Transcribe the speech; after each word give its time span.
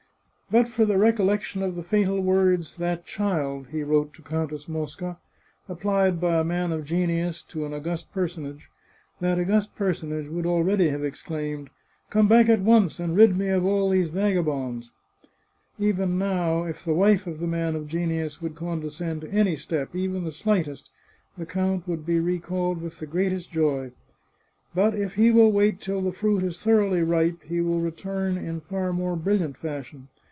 But 0.53 0.67
for 0.67 0.83
the 0.83 0.97
recollection 0.97 1.63
of 1.63 1.77
the 1.77 1.81
fatal 1.81 2.19
words, 2.19 2.75
* 2.75 2.75
that 2.75 3.05
child,'" 3.05 3.67
he 3.71 3.83
wrote 3.83 4.13
to 4.15 4.21
Countess 4.21 4.67
Mosca," 4.67 5.17
applied 5.69 6.19
by 6.19 6.39
a 6.41 6.43
man 6.43 6.73
of 6.73 6.83
genius 6.83 7.41
to 7.43 7.65
an 7.65 7.73
august 7.73 8.11
personage, 8.11 8.67
that 9.21 9.39
august 9.39 9.73
personage 9.77 10.27
would 10.27 10.45
already 10.45 10.89
have 10.89 11.05
exclaimed' 11.05 11.69
Come 12.09 12.27
back 12.27 12.49
at 12.49 12.59
once, 12.59 12.99
and 12.99 13.15
rid 13.15 13.37
me 13.37 13.47
of 13.47 13.63
all 13.63 13.89
these 13.91 14.09
vagabonds.' 14.09 14.91
Even 15.79 16.17
now, 16.19 16.63
if 16.65 16.83
the 16.83 16.93
wife 16.93 17.25
of 17.27 17.39
the 17.39 17.47
man 17.47 17.73
of 17.73 17.87
genius 17.87 18.41
would 18.41 18.55
condescend 18.55 19.21
to 19.21 19.31
any 19.31 19.55
step, 19.55 19.95
even 19.95 20.25
the 20.25 20.33
slightest, 20.33 20.89
the 21.37 21.45
count 21.45 21.87
would 21.87 22.05
be 22.05 22.19
recalled 22.19 22.81
with 22.81 22.99
the 22.99 23.07
greatest 23.07 23.53
joy. 23.53 23.93
But 24.75 24.95
if 24.95 25.15
he 25.15 25.31
will 25.31 25.53
wait 25.53 25.79
till 25.79 26.01
the 26.01 26.11
fruit 26.11 26.43
is 26.43 26.61
thoroughly 26.61 27.03
ripe 27.03 27.41
he 27.43 27.61
will 27.61 27.79
return 27.79 28.35
in 28.37 28.59
far 28.59 28.91
more 28.91 29.15
brilliant 29.15 29.55
fashion. 29.55 30.09